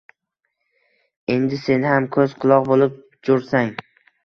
Endi 1.35 1.59
sen 1.67 1.87
ham 1.89 2.09
ko‘z-quloq 2.17 2.67
bo‘lib 2.73 2.99
jursang 3.31 3.73